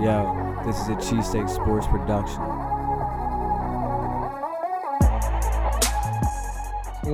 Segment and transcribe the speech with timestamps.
[0.00, 2.40] Yo, this is a Cheesesteak Sports production.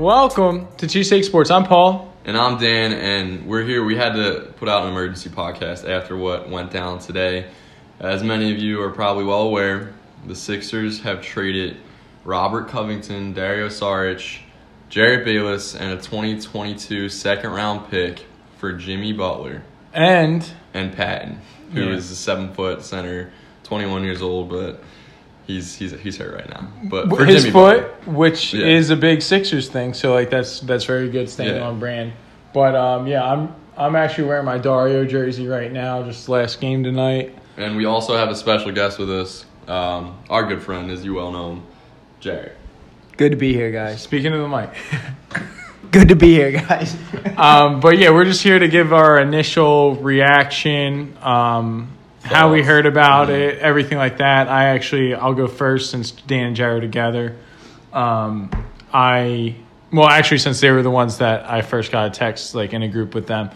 [0.00, 1.50] Welcome to Cheesesteak Sports.
[1.50, 2.14] I'm Paul.
[2.24, 3.84] And I'm Dan, and we're here.
[3.84, 7.50] We had to put out an emergency podcast after what went down today.
[7.98, 9.92] As many of you are probably well aware,
[10.26, 11.78] the Sixers have traded
[12.24, 14.38] Robert Covington, Dario Saric,
[14.88, 18.24] Jerryd Bayless, and a 2022 second round pick
[18.56, 21.40] for Jimmy Butler And and Patton,
[21.72, 22.12] who is Yeah.
[22.12, 23.30] a seven foot center,
[23.64, 24.82] 21 years old, but
[25.46, 26.68] he's he's he's hurt right now.
[26.84, 28.66] But for his Jimmy foot, Butler, which Yeah.
[28.66, 31.66] is a big Sixers thing, so like that's that's very good staying Yeah.
[31.68, 32.12] on brand.
[32.54, 36.82] But um, yeah, I'm I'm actually wearing my Dario jersey right now, just last game
[36.82, 37.34] tonight.
[37.56, 41.14] and we also have a special guest with us, um, our good friend, as you
[41.14, 41.62] well know him,
[42.20, 42.52] Jared.
[43.16, 44.00] Good to be here, guys.
[44.00, 44.70] Speaking of the mic.
[45.90, 46.94] Good to be here, guys.
[47.38, 52.84] um, but yeah, we're just here to give our initial reaction, um, how we heard
[52.84, 54.48] about it, everything like that.
[54.48, 57.36] I actually, I'll go first since Dan and Jared are together.
[57.94, 58.50] Um,
[58.92, 59.54] I,
[59.90, 62.82] well, actually, since they were the ones that I first got a text, like in
[62.82, 63.50] a group with them,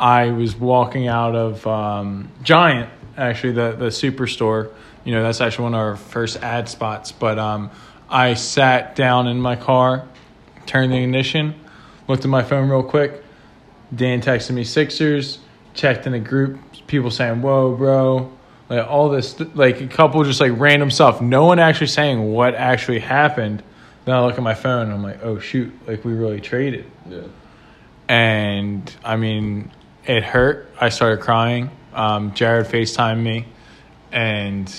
[0.00, 4.72] I was walking out of um, Giant, actually, the, the superstore.
[5.04, 7.12] You know, that's actually one of our first ad spots.
[7.12, 7.70] But um,
[8.08, 10.08] I sat down in my car,
[10.64, 11.60] turned the ignition,
[12.08, 13.22] looked at my phone real quick.
[13.94, 15.38] Dan texted me Sixers,
[15.74, 18.32] checked in a group, people saying, Whoa, bro.
[18.68, 21.20] Like all this, like a couple just like random stuff.
[21.20, 23.62] No one actually saying what actually happened.
[24.04, 26.90] Then I look at my phone and I'm like, oh shoot, like we really traded.
[27.08, 27.22] Yeah.
[28.08, 29.70] And I mean,
[30.06, 30.72] it hurt.
[30.80, 31.70] I started crying.
[31.92, 33.46] Um, Jared FaceTimed me
[34.12, 34.74] and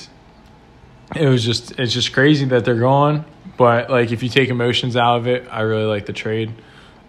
[1.16, 3.26] it was just, it's just crazy that they're gone.
[3.58, 6.52] But like, if you take emotions out of it, I really like the trade.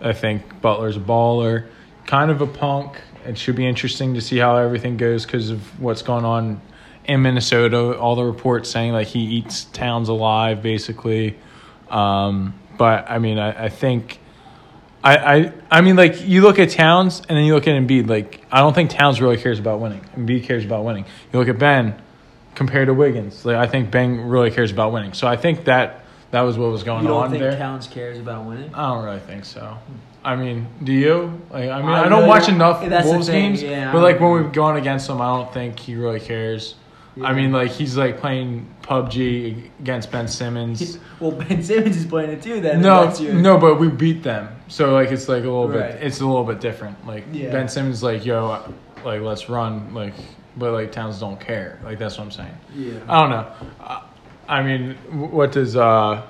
[0.00, 1.68] I think Butler's a baller,
[2.06, 3.00] kind of a punk.
[3.24, 6.60] It should be interesting to see how everything goes because of what's going on
[7.04, 7.98] in Minnesota.
[7.98, 11.36] All the reports saying like he eats Towns alive, basically.
[11.90, 14.20] Um, but I mean, I, I think.
[15.04, 18.08] I, I I mean, like you look at Towns and then you look at Embiid.
[18.08, 20.04] Like I don't think Towns really cares about winning.
[20.16, 21.04] Embiid cares about winning.
[21.32, 22.00] You look at Ben
[22.54, 23.44] compared to Wiggins.
[23.44, 25.12] Like I think Ben really cares about winning.
[25.12, 27.56] So I think that that was what was going You don't on think there.
[27.56, 28.74] Towns cares about winning?
[28.74, 29.76] I don't really think so.
[30.24, 31.40] I mean, do you?
[31.50, 34.18] Like, I mean, I, I don't really watch don't- enough Wolves games, yeah, but like
[34.20, 36.74] when we've gone against him, I don't think he really cares.
[37.22, 40.98] I mean, like he's like playing PUBG against Ben Simmons.
[41.20, 42.60] Well, Ben Simmons is playing it too.
[42.60, 45.92] Then No, no, but we beat them, so like it's like a little Right.
[45.92, 46.02] bit.
[46.02, 47.06] It's a little bit different.
[47.06, 47.50] Like Yeah.
[47.52, 48.60] Ben Simmons, like yo,
[49.04, 50.12] like let's run, like,
[50.58, 51.78] but like Towns don't care.
[51.84, 52.54] Like that's what I'm saying.
[52.74, 52.98] Yeah.
[53.08, 53.46] I don't know.
[53.80, 54.02] I,
[54.48, 54.94] I mean,
[55.30, 56.26] what does uh?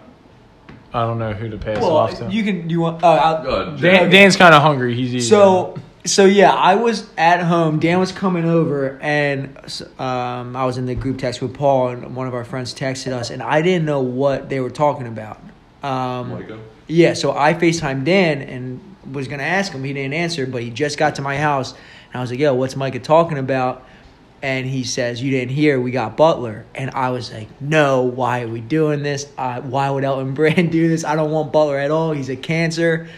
[0.92, 2.30] I don't know who to pass off to.
[2.30, 2.70] You can.
[2.70, 3.02] You want?
[3.02, 4.94] Uh, I'll, Go ahead, Dan, Dan's kind of hungry.
[4.94, 5.28] He's eating.
[5.28, 7.78] So, so yeah, I was at home.
[7.80, 9.58] Dan was coming over, and
[9.98, 13.12] um, I was in the group text with Paul, and one of our friends texted
[13.12, 15.38] us, and I didn't know what they were talking about.
[15.82, 16.60] Um, Micah?
[16.86, 19.84] Yeah, so I FaceTimed Dan and was gonna ask him.
[19.84, 22.54] He didn't answer, but he just got to my house, and I was like, "Yo,
[22.54, 23.86] what's Micah talking about?"
[24.42, 25.80] And he says, "You didn't hear?
[25.80, 29.26] We got Butler." And I was like, "No, why are we doing this?
[29.36, 31.04] Uh, why would Elton Brand do this?
[31.04, 32.12] I don't want Butler at all.
[32.12, 33.08] He's a cancer."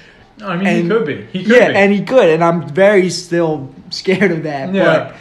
[0.42, 1.22] I mean, and- he could be.
[1.32, 1.74] He could yeah, be.
[1.74, 4.72] and he could, and I'm very still scared of that.
[4.72, 4.84] Yeah.
[4.84, 5.16] But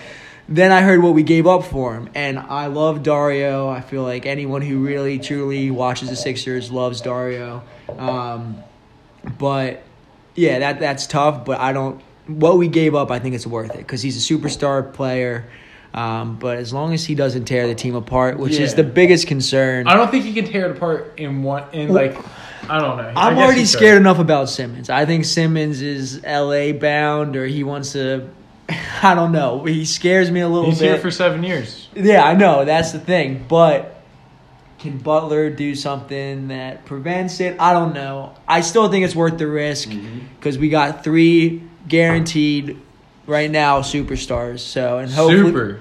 [0.48, 3.68] then I heard what we gave up for him, and I love Dario.
[3.68, 7.64] I feel like anyone who really truly watches the Sixers loves Dario.
[7.98, 8.58] Um,
[9.38, 9.84] but
[10.36, 11.44] yeah, that that's tough.
[11.44, 12.02] But I don't.
[12.28, 15.50] What we gave up, I think it's worth it because he's a superstar player.
[15.98, 19.26] Um, but as long as he doesn't tear the team apart, which is the biggest
[19.26, 21.64] concern, I don't think he can tear it apart in one.
[21.74, 22.16] In like,
[22.70, 23.14] I don't know.
[23.16, 24.02] I'm already scared could.
[24.02, 24.90] enough about Simmons.
[24.92, 28.30] I think Simmons is LA bound or he wants to
[29.02, 29.64] I don't know.
[29.64, 30.70] He scares me a little bit.
[30.72, 30.92] He's bit.
[30.92, 31.88] here for seven years.
[31.96, 33.46] yeah, I know, that's the thing.
[33.48, 34.04] But
[34.78, 37.60] can Butler do something that prevents it?
[37.60, 38.36] I don't know.
[38.48, 40.20] I still think it's worth the risk Mm-hmm.
[40.36, 42.80] because we got three guaranteed
[43.26, 44.60] right now superstars.
[44.60, 45.80] So and hopefully Super.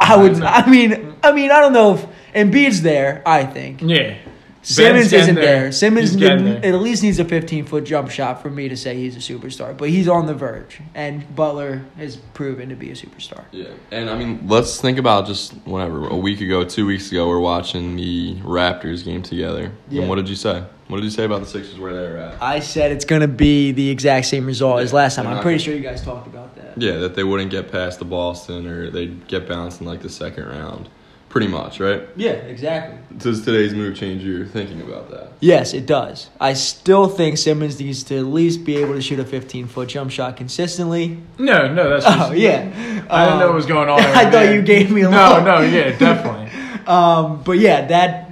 [0.00, 3.82] I would I mean I mean I don't know if Embiid's there, I think.
[3.82, 4.16] Yeah.
[4.62, 5.44] Simmons isn't there.
[5.62, 5.72] there.
[5.72, 6.74] Simmons He's getting didn't- there.
[6.74, 9.76] at least needs a 15 foot jump shot for me to say he's a superstar,
[9.76, 13.42] but he's on the verge, and Butler has proven to be a superstar.
[13.52, 17.26] Yeah, and I mean, let's think about just whenever a week ago, two weeks ago,
[17.28, 19.72] we're watching the Raptors game together.
[19.88, 20.00] Yeah.
[20.02, 20.62] And what did you say?
[20.88, 22.42] What did you say about the Sixers where they're at?
[22.42, 25.26] I said it's going to be the exact same result as last time.
[25.28, 26.72] I'm pretty gonna- sure you guys talked about that.
[26.76, 30.08] Yeah, that they wouldn't get past the Boston or they'd get bounced in like the
[30.08, 30.88] second round.
[31.30, 32.02] Pretty much, right?
[32.16, 32.98] Yeah, exactly.
[33.16, 35.32] Does today's move change your thinking about that?
[35.40, 36.28] Yes, it does.
[36.38, 39.88] I still think Simmons needs to at least be able to shoot a 15 foot
[39.88, 41.18] jump shot consistently.
[41.38, 44.00] No, no, that's just, Oh yeah, I didn't know what was going on.
[44.00, 44.54] I thought there.
[44.54, 45.44] you gave me a little no, look.
[45.44, 46.48] no, yeah, definitely.
[46.86, 48.30] Um, but yeah, that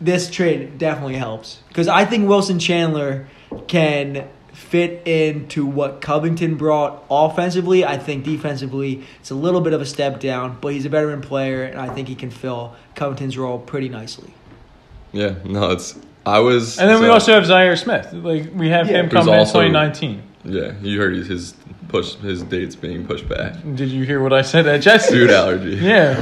[0.00, 3.28] this trade definitely helps because I think Wilson Chandler
[3.68, 4.26] can
[4.60, 7.84] fit into what Covington brought offensively.
[7.84, 11.20] I think defensively it's a little bit of a step down, but he's a veteran
[11.22, 14.32] player, and I think he can fill Covington's role pretty nicely.
[15.12, 15.98] Yeah, no, it's.
[16.26, 16.78] I was.
[16.78, 18.12] And then we also have Zhaire Smith.
[18.12, 18.98] Like we have Yeah.
[18.98, 20.22] him Who's coming in also- 2019.
[20.44, 21.54] Yeah, you heard his- his
[21.88, 23.54] push, his dates being pushed back.
[23.74, 25.12] Did you hear what I said at Jesse?
[25.12, 25.74] Food allergy.
[25.82, 26.16] Yeah.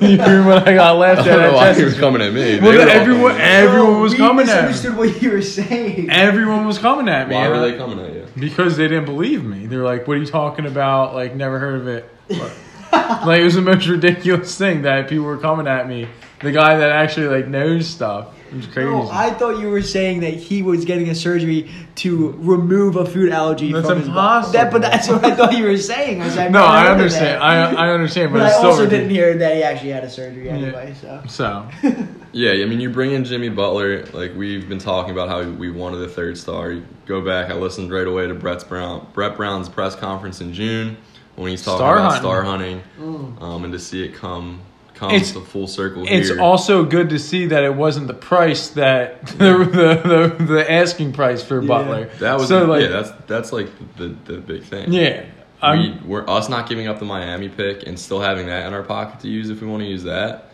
[0.00, 1.84] you hear what I got I laughed don't at know at why he Jesse?
[1.86, 2.60] was coming at me.
[2.60, 3.42] Well, They were everyone- coming.
[3.46, 4.66] Everyone was we coming at him.
[4.70, 6.08] misunderstood what you were saying.
[6.10, 7.34] Everyone was coming at me.
[7.34, 8.26] Why were they coming at you?
[8.38, 9.66] Because they didn't believe me.
[9.66, 11.14] They're like, "What are you talking about?
[11.14, 12.08] Like, never heard of it."
[13.26, 16.06] like it was the most ridiculous thing that people were coming at me.
[16.40, 18.28] The guy that actually like knows stuff.
[18.52, 18.90] It was crazy.
[18.90, 23.06] No, I thought you were saying that he was getting a surgery to remove a
[23.06, 23.72] food allergy.
[23.72, 24.18] That's from his body.
[24.18, 24.52] impossible.
[24.52, 26.20] That, but that's what I thought you were saying.
[26.20, 27.24] I was like, I've no, I understand.
[27.26, 27.42] that.
[27.42, 30.10] I I understand, but, But I still also didn't hear that he actually had a
[30.10, 30.94] surgery anyway.
[31.00, 31.66] So So
[32.32, 34.04] Yeah, I mean, you bring in Jimmy Butler.
[34.06, 36.72] Like we've been talking about how we wanted a third star.
[36.72, 37.50] You go back.
[37.50, 40.96] I listened right away to Brett Brown, Brett Brown's press conference in June
[41.36, 42.20] when he's talking Star about hunting.
[42.22, 43.42] star hunting, Mm.
[43.42, 44.60] um, and to see it come
[45.02, 46.40] come It's- to full circle it's here.
[46.40, 51.12] also good to see that it wasn't the price that the the, the, the asking
[51.12, 51.68] price for Yeah.
[51.68, 52.04] Butler.
[52.20, 52.88] that was so like yeah.
[52.88, 54.92] That's that's like the the big thing.
[54.92, 55.24] yeah.
[55.72, 58.82] we, we're us not giving up the Miami pick and still having that in our
[58.82, 60.50] pocket to use if we want to use that.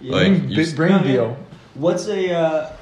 [0.00, 1.36] Like, bring, you s- bring No, deal.
[1.74, 2.32] what's a?
[2.32, 2.72] Uh,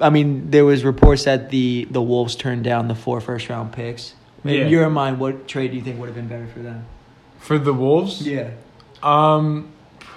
[0.00, 3.72] I mean, there was reports that the the Wolves turned down the four first round
[3.72, 4.14] picks.
[4.44, 4.66] In Yeah.
[4.66, 6.84] your mind, what trade do you think would have been better for them?
[7.38, 8.50] For the Wolves, Yeah.
[9.02, 9.68] um,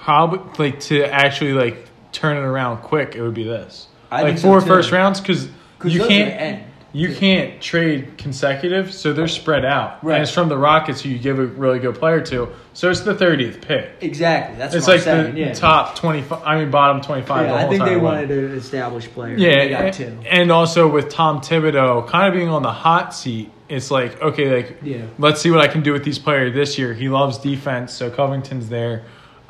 [0.10, 3.16] probably like to actually like turn it around quick.
[3.16, 5.50] It would be this, I like think so, first rounds, because
[5.84, 6.64] you can't end.
[6.94, 10.04] you can't trade consecutive, so they're spread out.
[10.04, 10.16] Right.
[10.16, 13.02] And it's from the Rockets, who you give a really good player to, so it's
[13.02, 13.92] the thirtieth pick.
[14.02, 14.58] Exactly.
[14.58, 15.54] That's it's like the yeah.
[15.54, 16.42] top twenty five.
[16.44, 17.46] I mean, bottom twenty five.
[17.46, 19.38] Yeah, I think they wanted an established player.
[19.38, 20.28] Yeah, they got and, two.
[20.28, 24.56] and also with Tom Thibodeau kind of being on the hot seat, it's like okay,
[24.56, 25.06] like Yeah.
[25.20, 26.96] let's see what I can do with these players this year.
[26.96, 29.04] He loves defense, so Covington's there.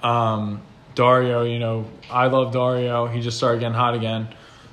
[0.04, 0.62] Um,
[0.96, 3.06] Dario, you know, I love Dario.
[3.08, 4.28] He just started getting hot again.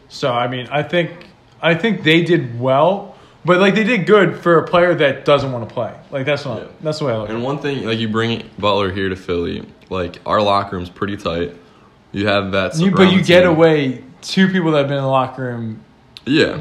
[0.08, 1.26] So I mean, I think
[1.62, 5.52] I think they did well, but like they did good for a player that doesn't
[5.52, 5.94] want to play.
[6.10, 6.68] Like that's not Yeah.
[6.80, 7.28] that's the way I look.
[7.28, 10.90] at And one thing, like you bring Butler here to Philly, like our locker room's
[10.90, 11.54] pretty tight.
[12.12, 13.50] You have that, You, but you Sabron get team.
[13.50, 15.80] away two people that have been in the locker room,
[16.24, 16.58] Yeah.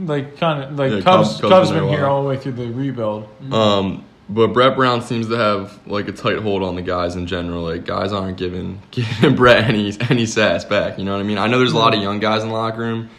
[0.00, 1.38] like kind of like Yeah, Cubs.
[1.38, 3.28] Cubs- Cubs, been been there a here all the way through the rebuild.
[3.52, 7.26] Um, but Brett Brown seems to have like a tight hold on the guys in
[7.26, 7.64] general.
[7.64, 10.98] Like guys aren't giving giving Brett any any sass back.
[10.98, 11.38] You know what I mean?
[11.38, 13.10] I know there's a lot of young guys in the locker room,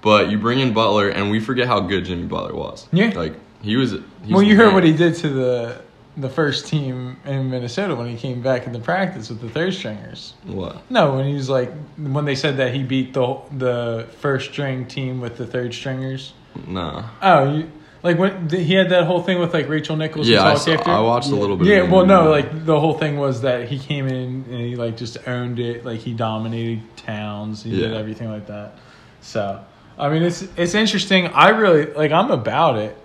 [0.00, 2.88] but you bring in Butler, and we forget how good Jimmy Butler was.
[2.92, 3.12] Yeah.
[3.14, 3.96] Like he was.
[4.30, 4.74] Well, you heard man.
[4.74, 5.82] what he did to the
[6.16, 9.74] the first team in Minnesota when he came back in the practice with the third
[9.74, 10.34] stringers.
[10.44, 10.88] What?
[10.90, 14.86] No, when he was like when they said that he beat the the first string
[14.86, 16.34] team with the third stringers.
[16.66, 17.08] Nah.
[17.20, 17.72] Oh, you
[18.02, 20.28] like when th- he had that whole thing with like Rachel Nichols.
[20.28, 20.72] Yeah, I, saw?
[20.86, 21.68] I watched a little bit.
[21.68, 24.76] Yeah, of well, no, like the whole thing was that he came in and he
[24.76, 25.84] like just owned it.
[25.84, 27.62] Like he dominated Towns.
[27.62, 28.74] He did everything like that.
[29.20, 29.64] So,
[29.98, 31.28] I mean, it's it's interesting.
[31.28, 32.10] I really like.
[32.12, 32.96] I'm about it.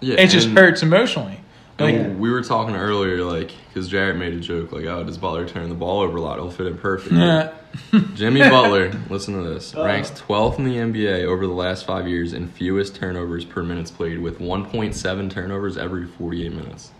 [0.00, 1.40] yeah, It just and- hurts emotionally.
[1.78, 5.46] Like, we were talking earlier, like, because Jarrett made a joke, like, oh, does Butler
[5.46, 6.38] turn the ball over a lot?
[6.38, 7.12] He'll fit in perfect.
[7.12, 7.52] yeah.
[8.14, 9.84] Jimmy Butler, listen to this, Uh-huh.
[9.84, 13.90] ranks 12th in the NBA over the last five years in fewest turnovers per minutes
[13.90, 16.90] played, with 1.7 turnovers every 48 minutes.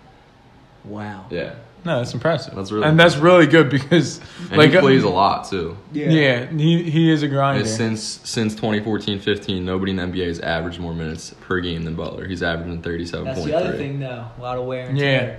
[0.84, 1.26] Wow.
[1.30, 1.54] Yeah.
[1.84, 2.54] No, that's impressive.
[2.56, 5.76] That's really and that's really good because And like he uh, plays a lot, too.
[5.92, 6.08] Yeah.
[6.08, 7.60] yeah, he he is a grinder.
[7.60, 11.94] And since since 2014-15, nobody in the NBA has averaged more minutes per game than
[11.94, 12.26] Butler.
[12.26, 13.24] He's averaging 37.
[13.24, 14.26] That's the other thing, though.
[14.36, 15.22] A lot of wear and tear.
[15.22, 15.36] Yeah.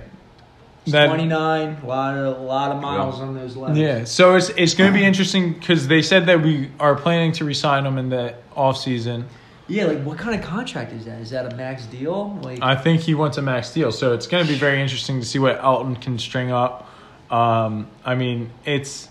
[0.92, 1.08] Tear.
[1.08, 3.78] That- 29, a lot of a lot of miles on those legs.
[3.78, 7.32] Yeah, so it's it's going to be interesting because they said that we are planning
[7.32, 9.26] to resign him in the off season.
[9.70, 11.20] Yeah, like what kind of contract is that?
[11.20, 12.38] Is that a max deal?
[12.42, 15.20] Like I think he wants a max deal, so it's going to be very interesting
[15.20, 16.88] to see what Elton can string up.
[17.30, 19.08] Um, I mean, it's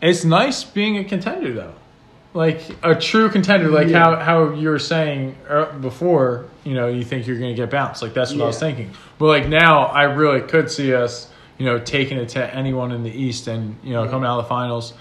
[0.00, 1.74] it's nice being a contender though,
[2.34, 3.98] like a true contender, like Yeah.
[3.98, 6.46] how how you were saying uh, before.
[6.64, 8.90] You know, you think you're going to get bounced, like that's what I was thinking.
[9.18, 13.02] But like now, I really could see us, you know, taking it to anyone in
[13.02, 14.94] the East and you know coming out of the finals,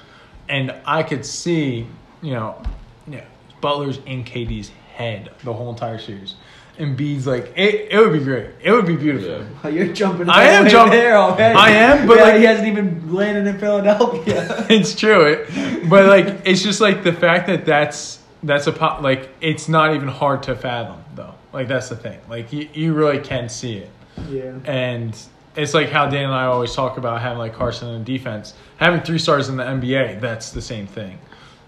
[0.47, 1.87] and I could see,
[2.21, 2.61] you know,
[3.07, 3.25] yeah,
[3.61, 6.35] Butler's in KD's head the whole entire series.
[6.77, 7.91] Embiid's like it.
[7.91, 8.47] It would be great.
[8.61, 9.45] It would be beautiful.
[9.63, 9.69] Yeah.
[9.69, 10.27] You're jumping.
[10.29, 11.55] I am the way jumping- there already.
[11.55, 14.65] I am, but Yeah, like- he hasn't even landed in Philadelphia.
[14.69, 15.25] it's true.
[15.25, 19.69] It, but like, it's just like the fact that that's that's a po- like it's
[19.69, 21.35] not even hard to fathom though.
[21.53, 22.19] Like that's the thing.
[22.27, 23.89] Like you, you really can see it,
[24.29, 24.57] yeah.
[24.65, 25.15] and
[25.55, 29.01] it's like how Dan and I always talk about having like Carson in defense, having
[29.01, 30.19] three stars in the NBA.
[30.19, 31.19] That's the same thing.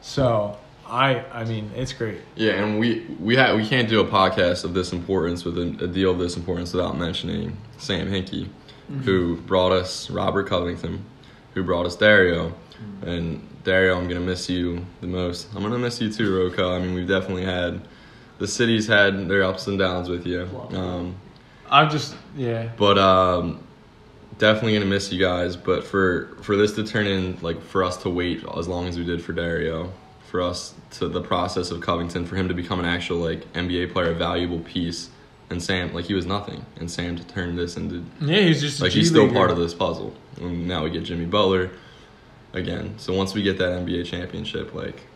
[0.02, 0.58] So
[0.88, 2.20] I, I mean, it's great.
[2.36, 5.84] Yeah, and we we ha- we can't do a podcast of this importance with a,
[5.84, 8.50] a deal of this importance without mentioning Sam Hinkie,
[9.04, 11.04] who brought us Robert Covington,
[11.54, 12.54] who brought us Dario,
[13.02, 15.48] and Dario, I'm gonna miss you the most.
[15.56, 16.76] I'm gonna miss you too, Roko.
[16.76, 17.82] I mean, we've definitely had
[18.38, 21.16] the city's had their ups and downs with you, um,
[21.70, 22.70] I'm just yeah.
[22.78, 23.66] but um,
[24.38, 25.56] definitely gonna miss you guys.
[25.56, 28.98] But for for this to turn in like for us to wait as long as
[28.98, 29.92] we did for Dario,
[30.36, 33.94] for us to the process of Covington, for him to become an actual like NBA
[33.94, 35.10] player, a valuable piece,
[35.50, 38.82] and Sam like he was nothing, and Sam to turn this into Yeah, he's just
[38.82, 40.14] like he's still part of this puzzle.
[40.42, 41.72] And now we get Jimmy Butler
[42.52, 42.96] again.
[42.98, 45.08] So once we get that NBA championship, like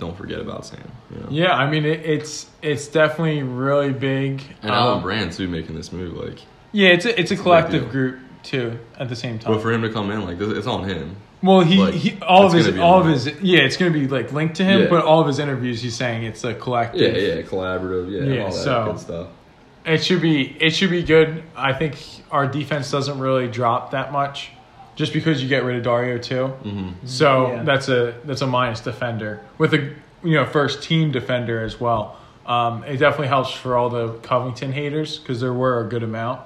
[0.00, 0.90] don't forget about Sam.
[1.12, 1.26] You know?
[1.30, 4.42] Yeah, I mean it, it's it's definitely really big.
[4.62, 6.40] And Alan Um, Brand too making this move, like.
[6.72, 9.52] Yeah, it's a, it's a collective group too at the same time.
[9.52, 11.14] But for him to come in, like this, it's on him.
[11.42, 14.32] Well, he, like, he all of his all of his yeah, it's gonna be like
[14.32, 14.86] linked to him, Yeah.
[14.88, 17.00] but all of his interviews, he's saying it's a collective.
[17.16, 19.26] Yeah, yeah, collaborative, yeah, Yeah, all that so- good stuff.
[19.84, 21.42] It should be it should be good.
[21.56, 21.96] I think
[22.32, 24.50] our defense doesn't really drop that much,
[24.96, 26.46] just because you get rid of Dario too.
[26.48, 27.62] hmm So Yeah.
[27.62, 29.78] that's a that's a minus defender with a
[30.24, 32.16] you know first team defender as well.
[32.46, 36.40] Um, it definitely helps for all the Covington haters because there were a good amount.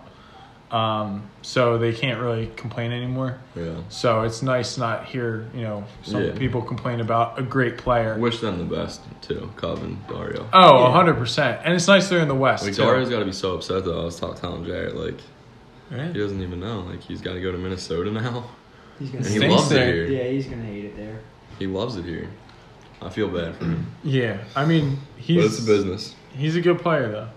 [0.70, 3.38] Um, so they can't really complain anymore.
[3.56, 3.74] Yeah.
[3.88, 6.32] So it's nice to not hear you know some Yeah.
[6.38, 8.16] people complain about a great player.
[8.16, 10.48] Wish them the best too, Coven, Dario.
[10.52, 10.92] Oh, Yeah.
[10.92, 12.74] hundred percent, and it's nice they're in the West Like.
[12.76, 14.00] Dario's got to be so upset though.
[14.02, 15.18] I was talking telling Jarrett like
[15.90, 16.06] Yeah.
[16.12, 16.80] he doesn't even know.
[16.88, 18.44] Like he's got to go to Minnesota now,
[19.00, 19.24] He's gonna.
[19.24, 19.88] and he loves there.
[19.88, 20.22] it here.
[20.22, 21.18] Yeah, he's gonna hate it there.
[21.58, 22.28] He loves it here.
[23.02, 26.14] I feel bad for him, Yeah, I mean he's but it's a business.
[26.32, 27.28] he's a good player though.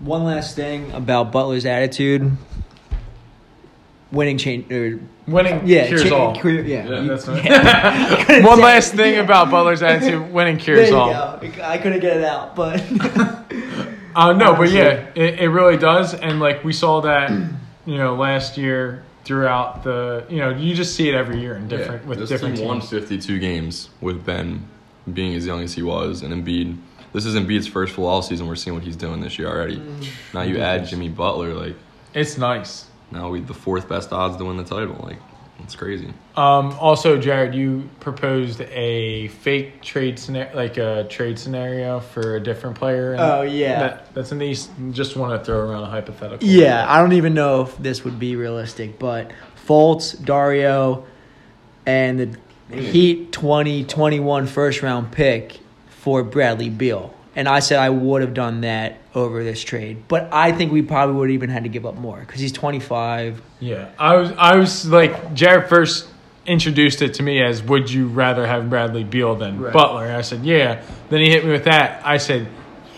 [0.00, 2.30] One last thing about Butler's attitude.
[4.12, 6.34] Winning change or Winning yeah, cures cha- all.
[6.34, 7.48] cure- yeah, Yeah, you- that's right.
[7.48, 8.96] I couldn't One say last it.
[8.96, 9.20] thing Yeah.
[9.20, 11.12] about Butler's attitude: winning There cures you all.
[11.38, 11.48] go.
[11.62, 12.82] I couldn't get it out, but
[14.16, 17.30] Uh, no, but yeah, it, it really does, and like we saw that,
[17.86, 21.68] you know, last year throughout the, you know, you just see it every year in
[21.68, 24.66] different yeah, with this different team won 52 games with Ben
[25.14, 26.76] being as young as he was, and Embiid.
[27.12, 28.46] This is Embiid's first full all season.
[28.46, 29.76] We're seeing what he's doing this year already.
[29.78, 30.06] Mm.
[30.34, 31.76] Now you add Jimmy Butler, like
[32.14, 32.86] It's nice.
[33.10, 34.96] now we the fourth best odds to win the title.
[35.02, 35.18] Like
[35.62, 36.06] it's crazy.
[36.36, 42.40] Um, also, Jared, you proposed a fake trade scenario, like a trade scenario for a
[42.40, 43.12] different player.
[43.12, 43.78] and Oh, yeah.
[43.80, 44.70] that, that's in the East.
[44.92, 46.48] Just want to throw around a hypothetical.
[46.48, 48.98] yeah, I don't even know if this would be realistic.
[48.98, 49.32] But
[49.66, 51.04] Fultz, Dario,
[51.84, 52.38] and
[52.70, 55.60] the Heat 2021 first round pick
[56.00, 57.14] for Bradley Beal.
[57.36, 60.82] And I said I would have done that over this trade, but I think we
[60.82, 63.40] probably would have even had to give up more because he's 25.
[63.60, 66.08] Yeah, I was, I was like, Jared first
[66.46, 69.72] introduced it to me as, "Would you rather have Bradley Beal than Right.
[69.72, 72.02] Butler?" I said, "Yeah." Then he hit me with that.
[72.04, 72.48] I said,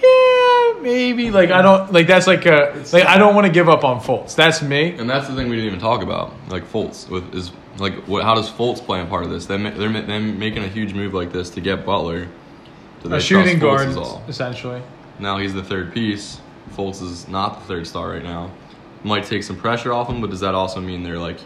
[0.02, 3.68] "Yeah, maybe." Like I don't like that's like a like I don't want to give
[3.68, 4.35] up on Fultz.
[4.35, 4.92] That's me.
[4.97, 6.32] And that's the thing we didn't even talk about.
[6.49, 8.23] Like Fultz with is like what?
[8.25, 9.44] How does Fultz play a part of this?
[9.47, 12.28] They they're, ma- them making a huge move like this to get Butler.
[13.02, 13.97] Do A shooting guard,
[14.28, 14.82] essentially.
[15.18, 16.40] Now he's the third piece.
[16.75, 18.50] Fultz is not the third star right now.
[19.04, 21.38] Might take some pressure off him, but does that also mean they're like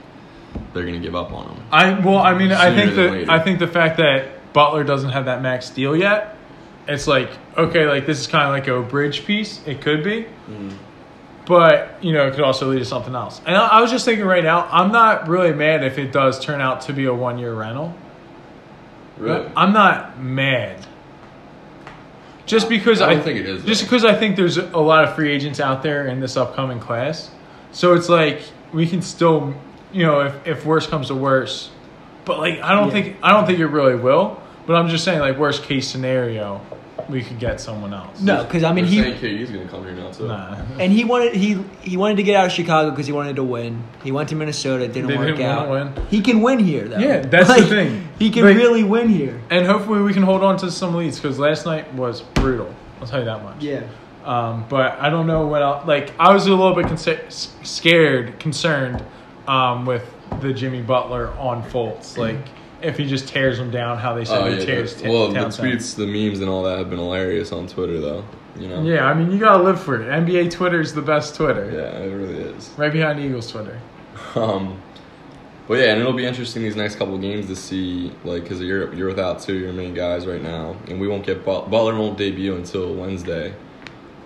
[0.72, 1.62] they're gonna give up on him?
[1.72, 3.30] I well, I mean, I think later.
[3.30, 6.36] I think the fact that Butler doesn't have that max deal yet,
[6.86, 9.66] it's like okay, like this is kind of like a bridge piece.
[9.66, 10.70] It could be, mm-hmm.
[11.46, 13.40] but you know, it could also lead to something else.
[13.46, 16.38] And I, I was just thinking right now, I'm not really mad if it does
[16.38, 17.94] turn out to be a one year rental.
[19.16, 19.50] Really?
[19.56, 20.86] I'm not mad.
[22.46, 23.86] Just because I I, don't think it is, Just though.
[23.86, 27.30] because I think there's a lot of free agents out there in this upcoming class,
[27.72, 29.54] so it's like we can still,
[29.92, 31.70] you know, if if worse comes to worse,
[32.24, 32.92] but like I don't Yeah.
[32.92, 34.40] think I don't think it really will.
[34.66, 36.60] But I'm just saying, like worst case scenario,
[37.08, 38.20] we could get someone else.
[38.20, 40.28] No, because I mean They're he saying KD's gonna come here now too.
[40.28, 40.56] Nah.
[40.80, 43.44] and he wanted he he wanted to get out of Chicago because he wanted to
[43.44, 43.82] win.
[44.02, 45.68] He went to Minnesota, didn't They work didn't out.
[45.68, 46.06] wanna win.
[46.08, 46.98] He can win here though.
[46.98, 48.08] Yeah, that's the thing.
[48.18, 49.40] He can Like- really win here.
[49.50, 52.74] And hopefully we can hold on to some leads because last night was brutal.
[53.00, 53.62] I'll tell you that much.
[53.62, 53.82] Yeah.
[54.24, 55.86] Um, but I don't know what else.
[55.86, 59.04] Like I was a little bit conce- s- scared, concerned
[59.46, 60.04] um, with
[60.40, 62.18] the Jimmy Butler on Fultz.
[62.18, 62.36] Like
[62.82, 64.94] if he just tears them down, how they said Oh, he yeah, tears.
[64.94, 65.66] the- ta- well, the Towns down.
[65.66, 68.24] tweets, the memes, and all that have been hilarious on Twitter though.
[68.58, 68.82] You know.
[68.82, 70.06] Yeah, I mean, you gotta live for it.
[70.08, 71.70] NBA Twitter is the best Twitter.
[71.70, 72.70] Yeah, it really is.
[72.78, 73.78] Right behind Eagles Twitter.
[74.34, 74.80] Um,
[75.68, 78.92] but yeah, and it'll be interesting these next couple games to see, like, because you're
[78.94, 82.16] you're without two of your main guys right now, and we won't get Butler won't
[82.18, 83.52] debut until Wednesday,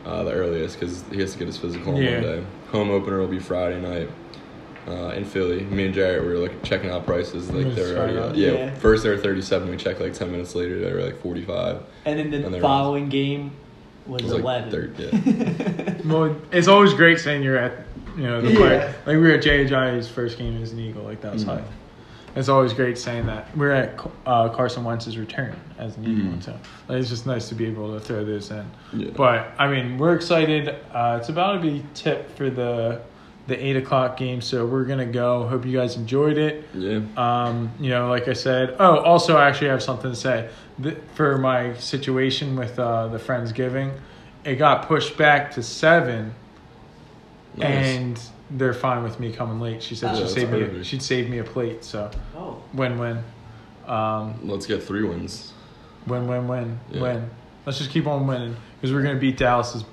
[0.04, 2.21] uh, the earliest, because he has to get his physical on Yeah.
[2.21, 2.45] Monday.
[2.73, 4.11] Home opener will be Friday night.
[4.89, 7.51] Uh, in Philly, me and Jarrett we were like checking out prices.
[7.51, 8.35] Like they were already, out.
[8.37, 8.75] yeah, Yeah.
[8.77, 9.69] First they were thirty seven.
[9.71, 10.79] We checked like ten minutes later.
[10.81, 11.83] They were like forty five.
[12.07, 13.53] And then the they were- following game
[14.07, 14.71] was, It was like eleven.
[14.71, 15.95] third, yeah.
[16.07, 17.85] Well, it's always great saying you're at,
[18.17, 18.57] you know, the Yeah.
[18.57, 18.95] player.
[19.07, 21.03] Like we were at JHI's first game as an Eagle.
[21.05, 21.57] Like that was Mhm.
[21.57, 21.65] hype.
[22.37, 23.55] It's always great saying that.
[23.57, 26.43] We're at uh, Carson Wentz's return as an Eagle, Mhm.
[26.43, 26.53] so
[26.89, 28.65] like, it's just nice to be able to throw this in.
[28.95, 29.11] Yeah.
[29.15, 30.75] But I mean, we're excited.
[30.95, 33.01] Uh, it's about to be tipped for the
[33.50, 35.47] the eight o'clock game, so we're gonna go.
[35.47, 36.64] Hope you guys enjoyed it.
[36.73, 37.00] yeah.
[37.16, 38.76] Um, you know, like I said.
[38.80, 40.49] Oh, also, I actually have something to say
[40.83, 43.92] Th- for my situation with uh, the friendsgiving.
[44.45, 46.33] It got pushed back to seven,
[47.57, 47.69] Nice.
[47.97, 49.83] and they're fine with me coming late.
[49.83, 50.61] She said Oh, she'd that's save me.
[50.64, 50.87] perfect.
[50.87, 51.85] She'd save me a plate.
[51.85, 52.57] So Oh.
[52.73, 53.19] win win.
[53.87, 55.52] Um, Let's get three wins.
[56.07, 57.02] win win win Yeah.
[57.02, 57.30] win.
[57.66, 59.85] Let's just keep on winning because we're gonna beat Dallas's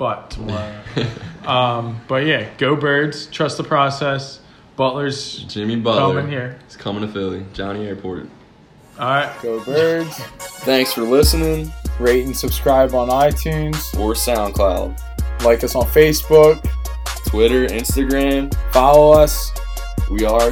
[0.00, 0.80] butt tomorrow.
[1.44, 3.26] um, but yeah, go Birds.
[3.26, 4.40] Trust the process.
[4.74, 6.58] Butler's Jimmy Butler coming here.
[6.66, 8.26] is coming to Philly, Johnny Airport.
[8.98, 9.30] All right.
[9.42, 10.16] Go Birds.
[10.64, 11.70] Thanks for listening.
[12.00, 13.76] Rate and subscribe on iTunes.
[14.00, 16.66] Or SoundCloud, Like us on Facebook.
[17.26, 18.52] Twitter, Instagram.
[18.72, 19.52] Follow us.
[20.10, 20.50] We are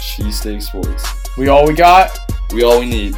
[0.00, 1.36] Cheesesteak Sports.
[1.38, 2.18] We all we got.
[2.52, 3.16] We all we need.